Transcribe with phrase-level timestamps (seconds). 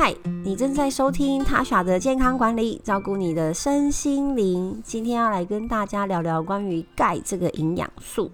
[0.00, 0.14] 嗨，
[0.44, 4.80] 你正在收听他耍的健康管理，照顾你的身心灵。
[4.84, 8.30] 今天要来跟大家聊聊关于钙这个营养素。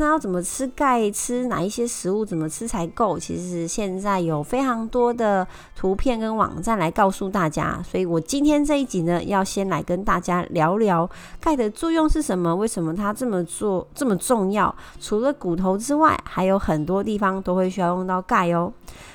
[0.00, 1.10] 那要怎么吃钙？
[1.10, 2.24] 吃哪一些食物？
[2.24, 3.18] 怎么吃才够？
[3.18, 5.44] 其实现在有非常多的
[5.74, 7.82] 图片跟网站来告诉大家。
[7.82, 12.54] 所以我今天这一集呢，要先来跟大家聊聊钙的作用是什么？
[12.54, 14.72] 为什么它这么做这么重要？
[15.00, 18.72] 除了骨头之外，还有很多地方都会需要用到钙哦。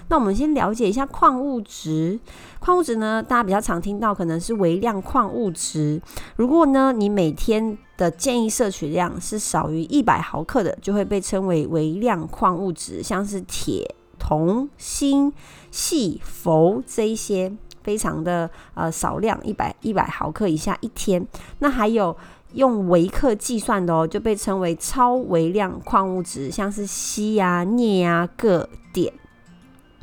[0.09, 2.19] 那我们先了解一下矿物质。
[2.59, 6.01] 矿物质呢，大家比较常听到可能是微量矿物质。
[6.35, 15.31] 如果呢，你每天的建议摄取量是少于一百毫克的，就会被称为微量矿物质，像是铁、铜、锌、
[15.71, 17.51] 细、氟这一些，
[17.83, 21.25] 非常的呃少量，一百一百毫克以下一天。
[21.59, 22.15] 那还有
[22.53, 29.11] 用微克计算的哦，就被称为超微量矿物质，像是硒呀、镍呀、铬、碘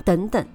[0.05, 0.47] 等等。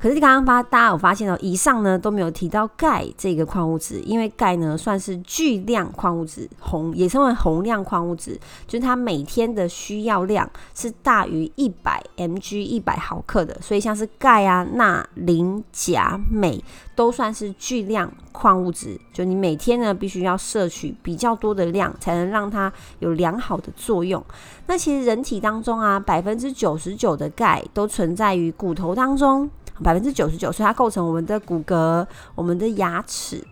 [0.00, 16.62] 可是刚刚发，大家有发现哦，以上呢都没有提到钙这个矿物质，因为钙呢算是巨量矿物质，宏也称为宏量矿物质，就是它每天的需要量是大于一百 mg 一百毫克的，所以像是钙啊、钠、磷、钾、镁
[16.94, 24.24] 都算是巨量矿物质，就你每天呢必须要摄取比较多的量，才能让它有良好的作用。
[24.68, 29.50] 那其实人体当中啊，百分之九十九的钙都存在于骨头当中。
[29.82, 33.42] 百分之九十九，所以它构成我们的骨骼、我们的牙齿。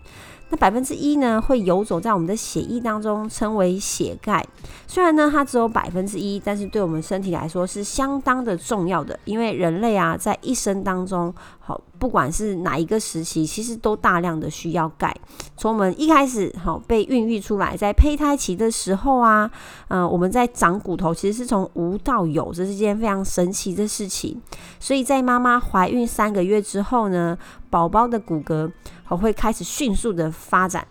[0.49, 4.47] 那百分之一呢，会游走在我们的血液当中，称为血钙。
[4.87, 9.19] 虽然呢，它只有百分之一，但是对我们身体来说是相当的重要的。
[9.25, 15.13] 因为人类啊，在一生当中，好不管是哪一个时期，其实都大量的需要钙。
[15.57, 19.51] 从我们一开始好被孕育出来，在胚胎期的时候啊，
[19.89, 24.41] 嗯，我们在长骨头，其实是从无到有，这是件非常神奇的事情。
[24.79, 27.37] 所以在妈妈怀孕三个月之后呢，
[27.69, 28.71] 宝宝的骨骼
[29.09, 30.87] 我会开始迅速的发展。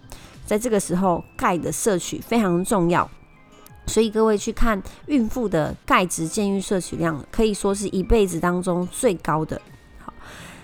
[0.46, 3.10] 在这个时候，钙的摄取非常重要。
[3.88, 9.62] 所以各位去看孕妇的钙质建议摄取量，可以说是一辈子当中最高的。
[10.00, 10.14] 好，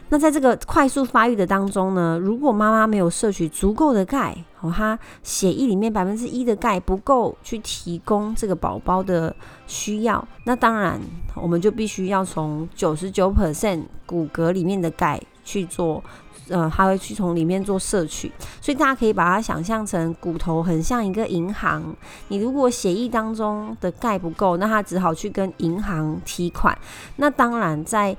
[0.09, 9.35] 那在这个快速发育的当中呢，如果妈妈没有摄取足够的钙，哦，她血液里面百分之一的钙不够去提供这个宝宝的
[9.67, 10.99] 需要，那当然
[11.35, 16.03] 我们就必须要从九十九 percent 骨骼里面的钙去做。
[16.49, 21.95] 呃，他会去从里面做摄取，所以大家可以把它想象成骨头很像一个银行。
[22.27, 26.77] 你如果血液当中的钙不够，那他只好去跟银行提款。
[27.15, 28.15] 那当然，在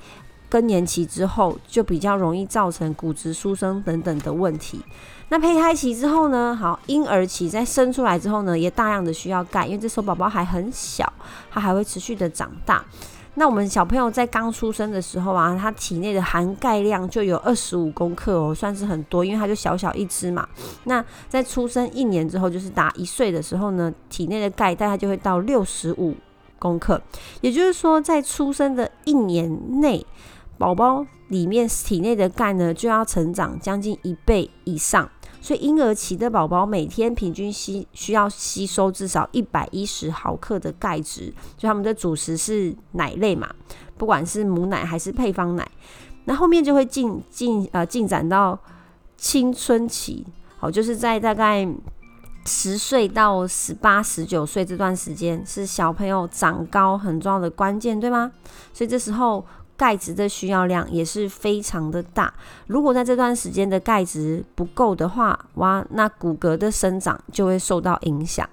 [0.48, 4.80] 更年期之后，就比较容易造成骨质疏松等等的问题。
[5.30, 6.54] 那胚胎期之后呢？
[6.54, 11.10] 好，婴儿期在生出来之后呢，也大量的需要钙，因为这时候宝宝还很小，
[11.50, 12.84] 他还会持续的长大。
[13.34, 20.46] 那我们小朋友在刚出生的时候啊，他体内的含钙量就有二十五公克哦，算是很多，因为他就小小一只嘛。
[20.84, 26.14] 那在出生一年之后，就是打一岁的时候呢，体内的钙大概就会到六十五
[26.58, 27.00] 公克。
[27.40, 30.04] 也就是说，在出生的一年内，
[30.58, 35.08] 宝宝里面体内的钙呢，就要成长将近一倍以上。
[35.42, 43.52] 所以婴儿期的宝宝每天平均吸需要吸收至少一百一十毫克的钙质，就他们的主食是奶类嘛，
[43.98, 45.68] 不管是母奶还是配方奶，
[46.26, 48.56] 那后面就会进进呃进展到
[49.16, 50.24] 青春期，
[50.58, 51.68] 好，就是在大概
[52.46, 58.30] 十岁到十八十九岁这段时间是小朋友长高很重要的关键，对吗？
[58.72, 59.44] 所以这时候。
[59.82, 62.32] 钙质的需要量也是非常的大。
[62.68, 68.48] 如果在这段时间的钙质不够的话，哇，那骨骼的生长就会受到影响。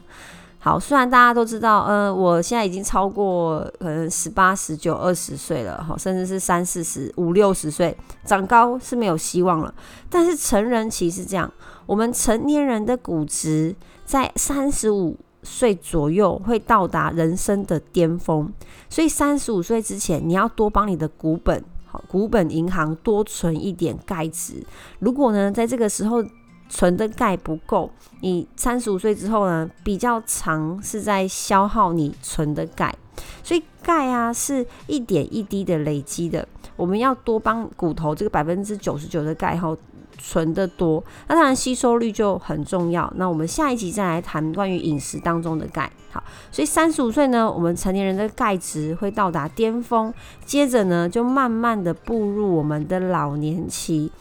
[0.58, 9.72] 好，虽然大家都知道，呃，我现在已经超过可能十八、十九、二十岁了，哈，甚至是三四十五六十岁，长高是没有希望了。
[10.10, 11.52] 但是成人期是这样，
[11.86, 15.16] 我们成年人的骨质在三十五。
[15.42, 18.52] 岁左右会到达人生的巅峰，
[18.90, 24.64] 所以三十五岁之前，你要多帮你的股本，好，股本银行多存一点钙质。
[25.00, 26.24] 如果呢，在这个时候
[26.68, 27.90] 存的钙不够，
[28.22, 32.94] 你三十五岁之后呢，比较长是在消耗你存的钙，
[33.42, 39.78] 所以钙啊是一点一滴的累积的，我们要多帮骨头这个百分之九十九的钙后。
[40.20, 43.12] 存的多，那当然吸收率就很重要。
[43.16, 45.90] 那我们下一集再来谈关于饮食当中的钙。
[46.12, 50.14] 好，所以三十五岁呢，我们成年人的钙质会到达巅峰，
[50.46, 54.12] 接着呢就慢慢的步入我们的老年期。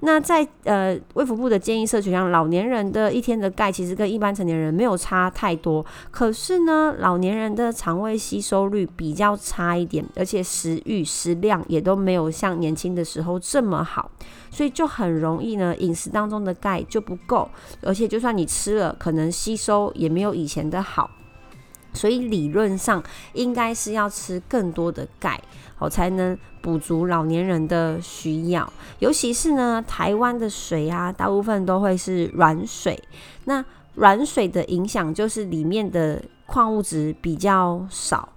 [0.00, 14.10] 那在呃卫福部的建议摄取上，老年人的一天的钙其实跟一般成年人没有差太多，可是呢，老年人的肠胃吸收率比较差一点，而且食欲食量也都没有像年轻的时候这么好，
[14.50, 17.48] 所以就很容易呢，饮食当中的钙就不够，
[17.82, 21.10] 而且就算你吃了，可能吸收也没有以前的好。
[21.98, 23.02] 所以理论上
[23.32, 25.42] 应该是要吃更多的钙，
[25.76, 28.72] 好才能补足老年人的需要。
[29.00, 32.96] 尤其是呢，台湾的水啊，大部分都会是软水。
[33.46, 33.64] 那
[33.96, 38.28] 软水的影响就是里面的矿物质比较少，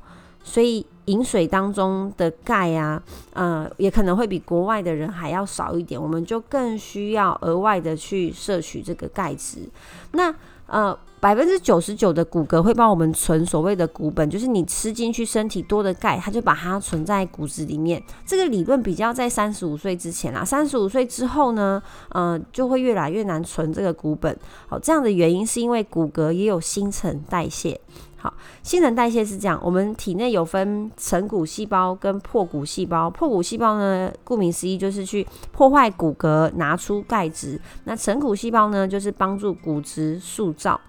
[0.43, 3.01] 所以饮水当中的钙啊，
[3.33, 6.01] 呃，也可能会比国外的人还要少一点。
[6.01, 9.69] 我们就更需要额外的去摄取这个钙质。
[10.13, 10.33] 那
[10.65, 10.97] 呃。
[11.21, 18.01] 百分之九十九的骨骼会帮我们存所谓的骨本，就是你吃进去身体多的钙，它就把它存在骨子里面。
[18.25, 24.35] 这个理论比较在三十五岁之前啊，三十五岁之后呢，呃，就会越来越难存这个骨本。
[24.67, 27.79] 好，这样的原因是因为骨骼也有新陈代谢。
[28.17, 28.33] 好，
[28.63, 33.07] 新陈代谢是这样，我们体内有分成骨细胞跟破骨细胞。
[33.09, 37.61] 破骨细胞呢，顾名思义就是去破坏骨骼，拿出钙质。
[37.83, 40.81] 那成骨细胞呢，就是帮助骨质塑造。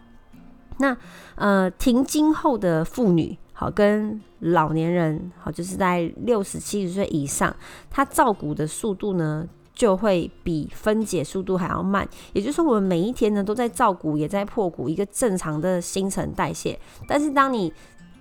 [0.82, 0.96] 那
[1.37, 7.55] 呃，停经后的妇女，好跟老年人，好就是在六十七十岁以上，
[7.88, 12.06] 她造骨的速度呢，就会比分解速度还要慢。
[12.32, 16.76] 也就是说，我们每一天呢都在造骨，也在破骨，一个正常的新陈代谢。
[17.06, 17.73] 但是，当你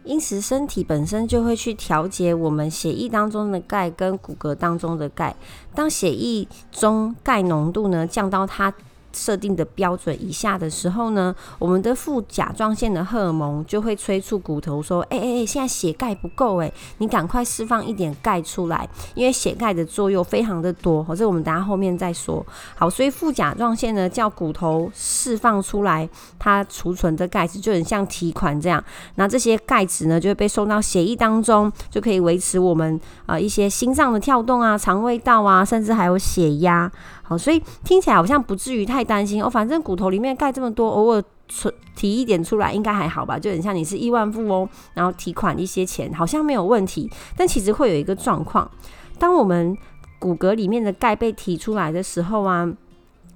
[0.04, 5.36] 因此身体本身就会去调节我们血液当中的钙跟骨骼当中的钙，
[5.74, 8.72] 当血液中钙浓度呢降到它。
[9.14, 22.46] 设定的标准以下的时候呢，我们的副甲状腺的荷尔蒙就会催促骨头说：“哎哎哎，现在血钙不够哎，你赶快释放一点钙出来，因为血钙的作用非常的多。”或者我们等下后面再说。
[22.76, 26.08] 好，所以副甲状腺呢叫骨头释放出来
[26.40, 28.84] 它储存的钙质，就很像提款这样。
[29.16, 36.92] 那这些钙质呢就会被送到血液当中，就可以维持我们啊一些心脏的跳动啊、肠胃道啊，甚至还有血压。
[37.32, 39.50] 好，所以听起来好像不至于太担心哦。
[39.50, 43.40] 反正骨头里面钙这么多，偶尔存提一点出来，应该还好吧？
[43.40, 47.10] 就很像你是亿万富翁，然后提款一些钱，好像没有问题。
[47.38, 48.70] 但其实会有一个状况，
[49.18, 49.78] 当我们
[50.20, 52.70] 骨骼里面的钙被提出来的时候啊。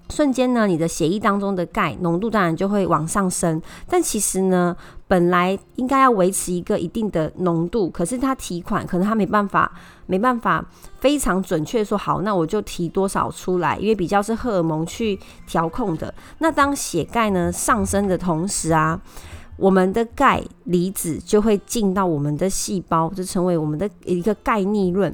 [0.07, 3.59] 瞬间呢，你的血液当中的钙浓度当然就会往上升，
[3.89, 4.77] 但其实呢，
[5.07, 9.73] 本来应该要维持一个一定的浓度，可是它提款可能它没办法，
[10.07, 10.63] 没办法
[10.99, 16.13] 非常准确说好，那我就提多少出来，因为比较是荷尔蒙去调控的。
[16.39, 18.99] 那当血钙呢上升的同时啊，
[19.57, 25.13] 我们的钙离子就会进到我们的细胞，就成为我们的一个钙逆论，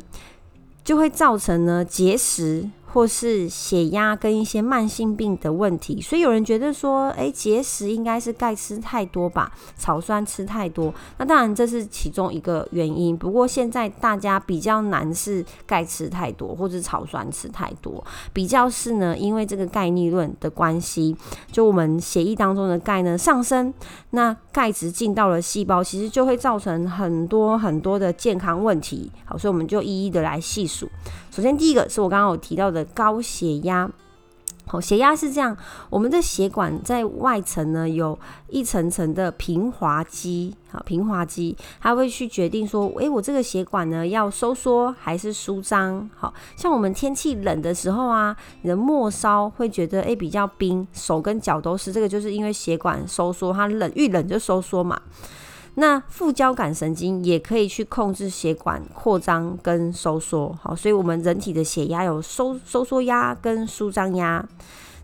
[0.83, 2.67] 就会造成呢结石。
[2.93, 10.93] 或是血压跟一些慢性病的问题，所以有人觉得说，诶，结石应该是钙吃太多吧，草酸吃太多。
[11.17, 13.15] 那当然这是其中一个原因。
[13.15, 18.03] 不过现在大家比较难是钙吃太多，或者草酸吃太多，
[18.33, 21.15] 比较是呢，因为这个钙逆论的关系，
[21.51, 23.73] 就我们血液当中的钙呢上升，
[24.09, 29.09] 那钙质进到了细胞，其实就会造成很多很多的健康问题。
[29.23, 30.89] 好，所以我们就一一的来细数。
[31.29, 33.89] 首先，第一个是我刚刚有提到的高血压。
[34.67, 35.57] 好，血压是这样，
[35.89, 38.17] 我们的血管在外层呢有
[38.47, 46.09] 一层层的平滑肌，好，平滑肌它会去决定说，诶，我这个血管呢要收缩还是舒张？
[46.15, 55.01] 好像我们天气冷的时候啊，你的末梢会觉得诶比较冰，手跟脚都是，这个就是因为血管收缩，它冷遇冷就收缩嘛。
[55.75, 64.45] 那副交感神经也可以去控制血管扩张跟收缩，好，所以我们人体的血压有收收缩压跟舒张压。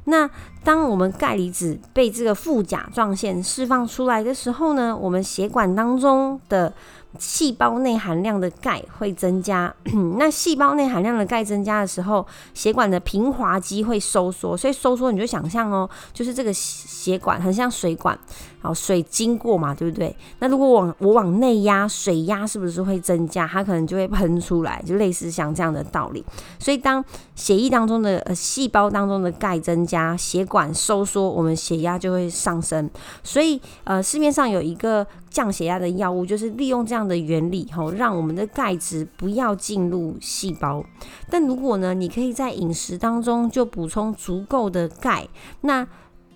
[0.09, 0.29] 那
[0.63, 6.71] 当我们钙离子被这个副甲状腺释放出来的时候呢，我们血管当中的
[7.19, 9.73] 细胞内含量的钙会增加。
[10.17, 14.55] 那细胞内含量的钙增加的时候，血管的平滑肌会收缩。
[14.55, 18.17] 所以收缩你就想象哦，就是这个血管很像水管。
[18.59, 20.13] 好，水经过嘛，对不对？
[20.39, 23.47] 那如果往我往内压，水压是不是会增加？
[23.47, 26.25] 它可能就会喷出来，就类似像这样的道理。
[26.57, 27.03] 所以当
[27.35, 32.89] 血液当中的呃细胞当中的钙增加，血管收缩，我们血压就会上升。
[33.23, 35.05] 所以呃市面上有一个
[35.37, 40.83] 降血压的药物，就是利用这样的原理，吼，让我们的钙质不要进入细胞。
[41.29, 45.27] 但如果呢，你可以在饮食当中就补充足够的钙，
[45.61, 45.87] 那。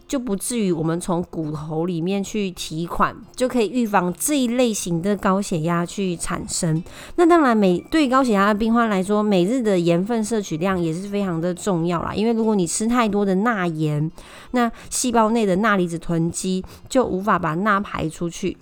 [0.08, 6.84] 就不至于我们从骨头里面去提款，就可以预防这一类型的高血压去产生。
[7.16, 12.14] 那当然，每对高血压的病患来说，每日的盐分摄取量也是非常的重要啦。
[12.14, 14.12] 因为如果你吃太多的钠盐，
[14.52, 18.58] 那细胞内的钠离子囤积就无法把钠排出去。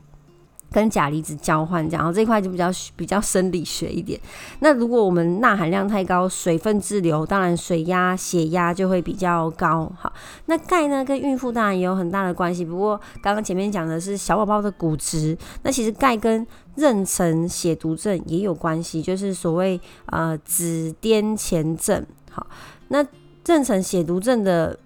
[0.71, 4.19] 跟钾离子交换，这样然后这块就比较比较生理学一点。
[4.59, 9.91] 那如果我们钠含量太高，水分滞留，当然水压、血压就会比较高。
[9.97, 10.13] 好，
[10.45, 12.63] 那钙呢，跟孕妇当然也有很大的关系。
[12.63, 16.45] 不过刚刚前面讲的是小宝宝的骨质，那其实钙跟
[16.77, 22.05] 妊娠血毒症也有关系，就是所谓呃子癫前症。
[22.31, 22.45] 好，
[22.89, 23.03] 那
[23.43, 24.77] 妊娠血毒症的。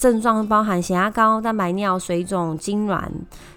[0.00, 3.02] 症状包含血压高、蛋白尿、水肿、痉挛。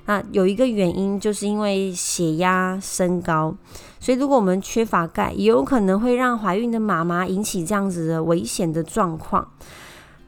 [0.05, 3.55] 那有一个原因，就是因为血压升高，
[4.00, 9.48] 所以如果我们缺乏钙，也有可能会让怀孕的妈妈引起这样子的危险的状况。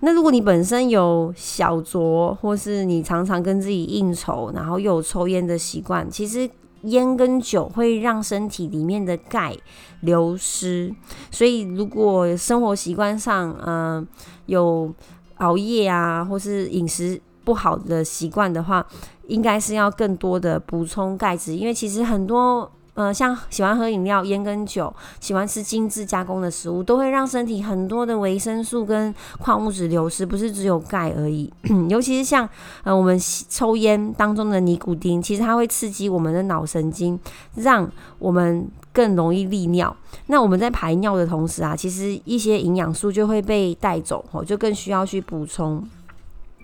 [0.02, 6.50] 那如果你本身有小酌，或是你常常跟自己应酬，然后又有抽烟的习惯，其实
[6.84, 9.56] 烟跟酒会让身体里面的钙
[10.02, 10.94] 流失。
[11.32, 14.06] 所以如果生活习惯上，嗯，
[14.46, 14.94] 有
[15.38, 18.86] 熬夜啊，或是饮食不好的习惯的话，
[19.28, 22.70] 应该是要更多的补充钙质，因为其实很多。
[22.96, 31.52] 呃，像喜欢喝饮料、烟跟酒，喜欢吃精致加工的食物，都会让身体很多的维生素跟矿物质流失，不是只有钙而已。
[31.92, 32.48] 尤其是像
[32.86, 37.20] 呃我们抽烟当中的尼古丁，其实它会刺激我们的脑神经，
[37.56, 37.86] 让
[38.18, 39.94] 我们更容易利尿。
[40.28, 45.86] 那我们在排尿的同时啊，其实一些营养素就会被带走，哦，就更需要去补充。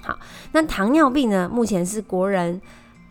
[0.03, 0.17] 好，
[0.51, 2.61] 那糖尿病呢，目前是国人。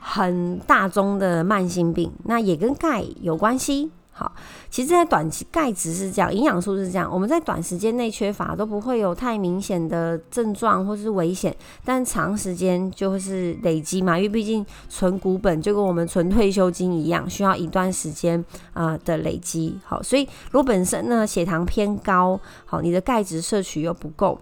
[0.03, 3.91] 很大宗的慢性病，那也跟钙有关系。
[4.11, 4.33] 好，
[4.71, 11.55] 其实，在短期钙质是这样，营养素是这样，我们在短时间内缺乏都不会有太明显的症状或是危险，
[11.85, 18.43] 但长时间就会是累积嘛，因为毕竟存股本就跟我们存退休金一样，需要一段时间
[18.73, 19.79] 啊的累积。
[19.85, 24.41] 好，所以如果本身呢血糖偏高，好，你的钙质摄取又不够。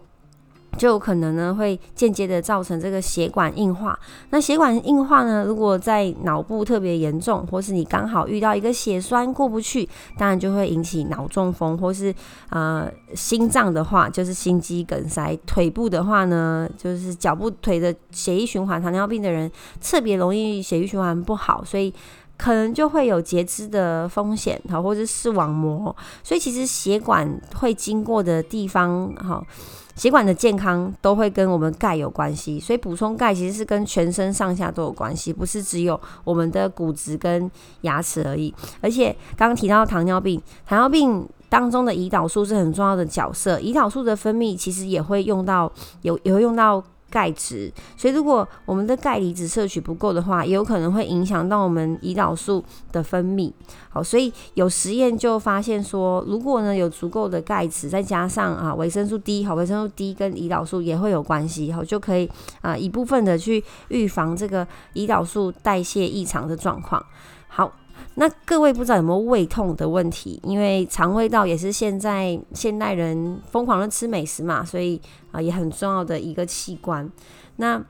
[0.79, 3.99] 就有可能呢，会间接的造成这个血管硬化。
[4.31, 12.15] 那血管硬化呢，如果在脑部特别严重，或是你刚好遇到一个血栓过不去，当然就会引起脑中风，或是
[12.51, 15.37] 呃心脏的话就是心肌梗塞。
[15.45, 19.51] 腿部的话呢，就是脚部腿的血液循环，糖尿病的人
[19.83, 21.93] 特别容易血液循环不好，所以
[22.37, 25.95] 可能就会有截肢的风险，好，或者是视网膜。
[26.23, 29.43] 所以其实血管会经过的地方，哈。
[29.99, 37.51] 血管的健康都会跟我们钙有关系，所以补充钙其实是跟全身上下都有关系，不是只有我们的骨质跟
[37.81, 38.55] 牙齿而已。
[38.81, 45.71] 而且刚刚提到糖尿病，糖尿病当中的胰岛素是很重要的角色，胰岛素的分泌其实也会用到，
[46.03, 46.83] 有也会用到。
[47.11, 52.63] 钙质，所以如果我们的钙离子摄取不够的话，也有可能会影响到我们胰岛素
[52.93, 53.53] 的分泌。
[53.89, 67.05] 好，所以有实验就发现说，如果呢有足够的钙质，再加上啊维生素 D，好，维生素 D 跟胰岛素也会有关系，好，就可以啊一部分的去预防这个胰岛素代谢异常的状况。
[67.49, 67.73] 好。
[68.19, 70.41] 那各位不知道有没有胃痛的问题？
[70.43, 77.09] 因为肠胃道也是现在现代人疯狂的吃美食嘛，所以啊也很重要的一个器官。
[77.57, 77.81] 那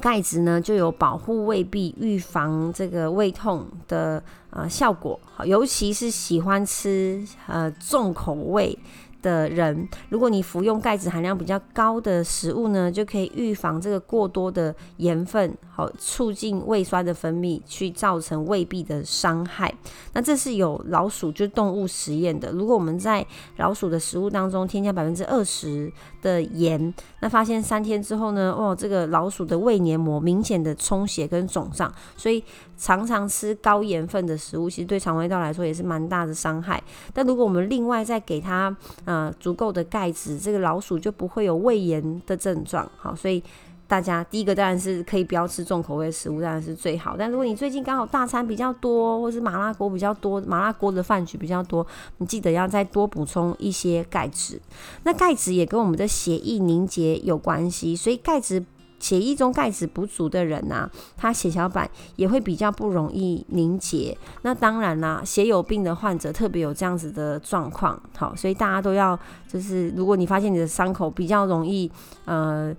[0.00, 4.20] 钙质呢就有保护胃壁、预防这个胃痛的
[4.50, 5.18] 呃效果。
[5.32, 8.76] 好，尤其是喜欢吃呃重口味。
[9.24, 19.74] 的人，如果你服用钙质含量比较高的食物呢，就可以预防这个过多的盐分，好促进胃酸的分泌，去造成胃壁的伤害。
[20.12, 22.52] 那这是有老鼠就动物实验的。
[22.52, 23.26] 如果我们在
[23.56, 25.90] 老鼠的食物当中添加百分之二十
[26.24, 32.42] 的盐，那发现三天之后呢，哦，这个老鼠的胃黏膜明显的充血跟肿胀，所以。
[32.76, 36.82] 常常吃高盐分的食物，其实对肠胃道来说也是蛮大的伤害。
[37.12, 42.90] 但如果我们另外再给它呃足够的钙质，这个老鼠就不会有胃炎的症状。
[42.96, 43.40] 好，所以
[43.86, 47.16] 大家第一个当然是可以不要吃重口味食物，当然是最好。
[47.18, 51.86] 但如果你最近刚好大餐比较多，或是麻辣锅比较多，麻辣锅的饭局比较多，
[52.18, 54.60] 你记得要再多补充一些钙质。
[55.02, 58.64] 那钙质也跟我们的血液凝结有关系，所以钙质。
[59.00, 64.16] 血液中钙质不足的人呐，他血小板也会比较不容易凝结。
[64.40, 68.00] 那当然啦，血友病的患者特别有这样子的状况。
[68.16, 71.90] 好，所以大家都要就是，如果你发现你的伤口比较容易，
[72.24, 72.74] 呃，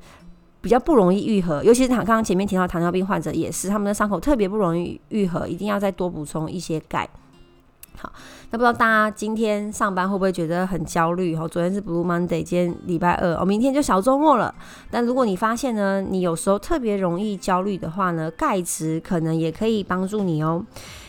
[0.66, 7.08] 比较不容易愈合，尤其是糖，刚刚前面提到糖尿病患者也是，他们的伤口特别不容易愈合，一定要再多补充一些钙。
[8.00, 8.12] 好，
[8.50, 11.36] 那不知道大家今天上班会不会觉得很焦虑？
[11.36, 14.56] 哈，昨天是 Blue Monday，今天礼拜二，哦，明天就小周末了。
[14.90, 20.66] 但如果你发现呢，你有时候特别容易焦虑的话呢，钙质可能也可以帮助你哦。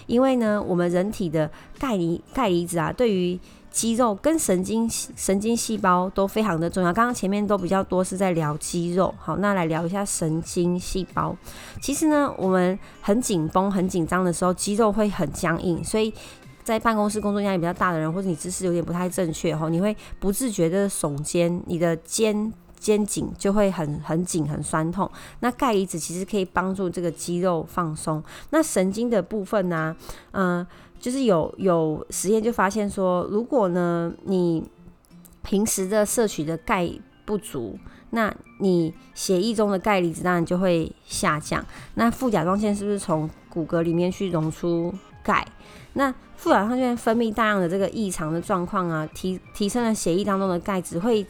[0.07, 3.41] 因为呢，我们人体的钙离钙离子啊，对于
[3.76, 6.90] 肌肉跟神经神经细胞都非常的重要。
[6.90, 11.37] 刚刚前面都比较多是在聊肌肉，好，那来聊一下神经细胞。
[11.83, 16.11] 其实呢，我们很紧绷、很紧张的时候，肌肉会很僵硬，所以。
[16.66, 25.09] 在办公室工作压力比较大的人，或者你姿势有点不太正确哈，你会不自觉的耸肩，你的肩肩颈就会很很紧很酸痛。
[25.38, 28.21] 那钙离子其实可以帮助这个肌肉放松。
[28.50, 29.95] 那神经的部分呢，
[30.33, 30.66] 嗯，
[30.99, 34.65] 就是有有实验就发现说，如果呢你
[35.43, 36.91] 平时的摄取的钙
[37.25, 37.79] 不足，
[38.11, 41.65] 那你血液中的钙离子当然就会下降。
[41.95, 45.47] 那副甲状腺是不是从骨骼里面去溶出钙？
[45.95, 51.26] 那副甲状腺分泌大量的这个异常的状况啊，提提升了血液当中的钙质，会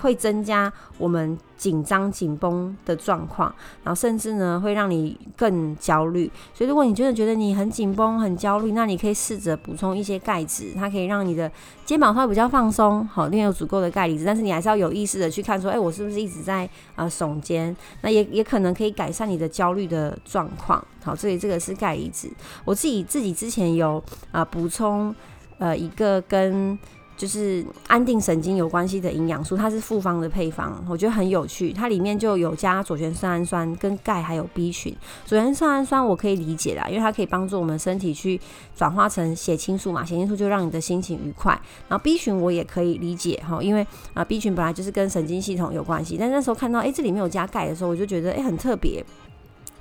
[0.00, 6.30] 会增加我们紧张紧绷的状况，然后甚至呢会让你更焦虑。
[6.54, 11.50] 所以如果你真的觉得你很紧绷、很焦虑，那你可以试着补充一些钙质，它可以让你的
[11.84, 14.24] 肩膀稍微比较放松，好，另有足够的钙离子。
[14.24, 17.74] 但是你还是要有意识的去看，说，哎，我是不是一直在啊耸肩？
[18.02, 20.84] 那也也可能可以改善你的焦虑的状况。
[21.04, 22.30] 好，这里这个是钙离子。
[22.64, 25.14] 我自己自己之前有啊补充
[25.58, 26.78] 呃一个跟
[27.16, 31.72] 就是安定神经有关系的营养素，它是复方的配方，我觉得很有趣。
[31.72, 34.94] 它里面就有加左旋色氨酸、跟钙还有 B 群。
[35.24, 38.40] 左旋色氨酸我可以理解啦，因为它可以帮助我们身体去
[38.74, 41.52] 转化成血清素嘛，血清素就让你的心情愉快。
[41.88, 46.16] 然后 B 群我也可以理解哈，因为啊 B 群本来就是跟神经系统有关系。
[46.18, 49.04] 但那时候看到哎这里面有加钙的时候，我就觉得哎很特别。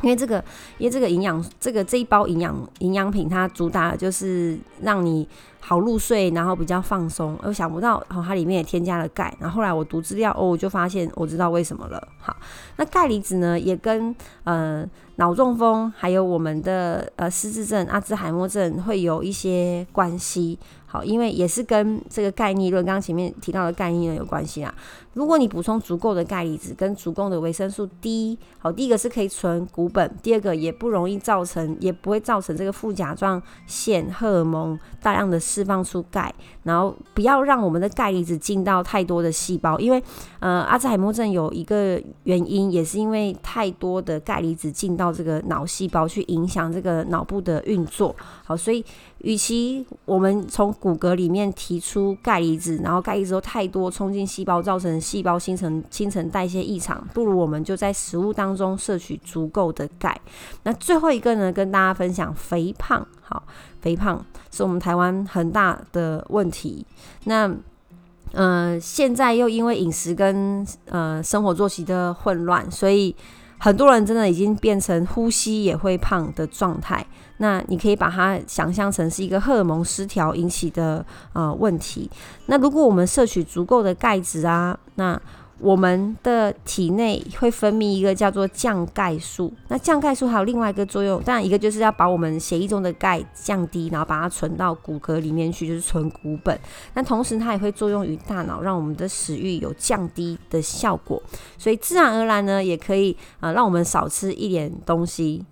[0.03, 0.43] 因为这个，
[0.79, 5.27] 因为这个营养，这个这一包营养营养品，它主打的就是让你
[5.61, 7.37] 好入睡，然后比较放松。
[7.43, 9.33] 我想不到，然哦，它里面也添加了钙。
[9.39, 12.05] 然后后来我读资料，哦，我就发现我知道为什么了。
[12.19, 12.35] 好，
[12.75, 14.13] 那钙离子呢，也跟
[14.43, 20.59] 呃脑中风，还有我们的呃失智症、阿兹海默症会有一些关系。
[20.87, 24.73] 好，因为也是跟这个钙逆论，刚刚前面提到的钙逆论有关系啊。
[25.13, 40.01] 如果你补充足够的钙离子跟足够的维生素 D，好，第一个是可以存骨本，第二个也不容易造成，也不会造成这个副甲状腺荷尔蒙大量的释放出钙，然后不要让我们的钙离子进到太多的细胞，因为
[40.39, 48.15] 呃阿兹海默症有一个原因，也是因为太多的钙离子进到这个脑细胞去影响这个脑部的运作。
[48.45, 48.83] 好，所以
[49.19, 60.17] 与其我们从骨骼里面提出钙离子，然后钙离子太多冲进细胞，造成细胞新陈新陈代谢异常，不如我们就在食物当中摄取足够的钙。
[60.63, 63.05] 那最后一个呢，跟大家分享肥胖。
[63.31, 63.41] 好，
[63.79, 66.85] 肥胖是我们台湾很大的问题。
[67.23, 67.49] 那
[68.33, 73.15] 呃，现在又因为饮食跟呃生活作息的混乱，所以
[73.57, 77.05] 很多人真的已经变成呼吸也会胖的状态。
[77.37, 82.09] 那你可以把它想象成是一个荷尔蒙失调引起的呃问题。
[82.47, 85.19] 那如果我们摄取足够的钙质啊，那
[85.61, 89.53] 我们的体内会分泌一个叫做降钙素。
[89.67, 96.59] 那降钙素还有另外一个作用，当然一个就是要把我们血液中的钙降低，然后把它存到骨骼里面去，就是存骨本。
[96.95, 101.21] 那同时它也会作用于大脑，让我们的食欲有降低的效果。
[101.57, 105.45] 所以自然而然呢，也可以啊让我们少吃一点东西。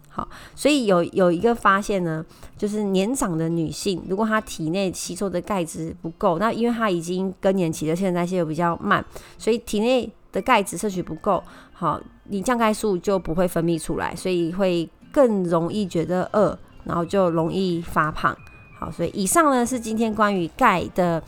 [0.55, 2.25] 所以有有一个发现呢，
[2.57, 9.03] 就是年长的女性，如果她体内吸收的钙质不够，那因为她已经更年期的新陈代谢又比较慢，
[9.37, 18.35] 所以体内的钙质摄取不够，好，你降钙素就不会分泌出来，所以会更容易觉得饿，然后就容易发胖。
[18.79, 21.21] 好，所以以上呢是今天关于钙的。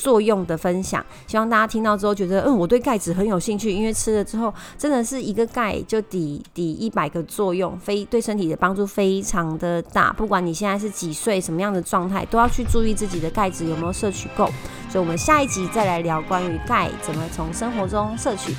[0.00, 10.10] 作用的分享，希望大家听到之后觉得，嗯，我对钙质很有兴趣，因为吃了之后真的是一个钙就抵抵一百个作用，非对身体的帮助非常的大。
[10.14, 14.46] 不管你现在是几岁，什么样的状态，都要去注意自己的钙质有没有摄取够。
[14.88, 18.56] 所以，我们下一集再来聊关于钙怎么从生活中摄取。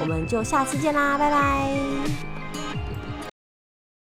[0.00, 2.41] 我们就下次见啦，拜拜。